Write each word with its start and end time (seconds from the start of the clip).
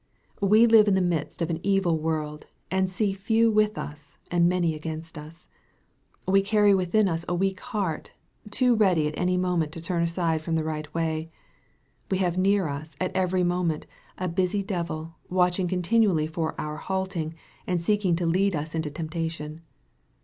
We 0.41 0.65
live 0.65 0.87
in 0.87 0.95
the 0.95 0.99
midst 0.99 1.43
of 1.43 1.51
an 1.51 1.59
evil 1.61 1.95
world, 1.99 2.47
and 2.71 2.89
see 2.89 3.13
few 3.13 3.51
with 3.51 3.77
us, 3.77 4.17
and 4.31 4.49
many 4.49 4.73
against 4.73 5.15
us. 5.15 5.47
We 6.27 6.41
carry 6.41 6.73
within 6.73 7.07
us 7.07 7.23
a 7.29 7.35
weak 7.35 7.59
heart, 7.59 8.11
too 8.49 8.73
ready 8.75 9.07
at 9.07 9.13
any 9.15 9.37
moment 9.37 9.71
to 9.73 9.79
turn 9.79 10.01
aside 10.01 10.41
from 10.41 10.55
the 10.55 10.63
right 10.63 10.91
way. 10.95 11.29
We 12.09 12.17
have 12.17 12.35
near 12.35 12.67
us, 12.67 12.95
at 12.99 13.15
every 13.15 13.43
moment, 13.43 13.85
a 14.17 14.27
"busy 14.27 14.63
devil, 14.63 15.17
watching 15.29 15.67
continually 15.67 16.25
for 16.25 16.59
our 16.59 16.77
halting, 16.77 17.35
and 17.67 17.79
seeking 17.79 18.15
to 18.15 18.25
lead 18.25 18.55
us 18.55 18.73
into 18.73 18.89
temptation. 18.89 19.61